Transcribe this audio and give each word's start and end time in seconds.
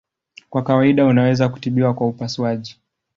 Kwa 0.49 0.63
kawaida 0.63 1.05
unaweza 1.05 1.49
kutibiwa 1.49 1.93
kwa 1.93 2.07
upasuaji. 2.07 2.79